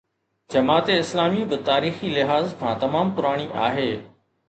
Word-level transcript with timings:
جماعت 0.51 0.89
اسلامي 0.89 1.45
به 1.53 1.57
تاريخي 1.69 2.09
لحاظ 2.17 2.53
کان 2.65 2.75
تمام 2.89 3.15
پراڻي 3.17 3.51
آهي. 3.71 3.91